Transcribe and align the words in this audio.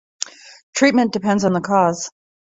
Treatment 0.73 1.13
depends 1.13 1.45
on 1.45 1.53
the 1.53 1.61
cause. 1.61 2.09